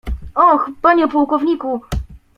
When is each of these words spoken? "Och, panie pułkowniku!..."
"Och, 0.35 0.71
panie 0.81 1.07
pułkowniku!..." 1.07 1.81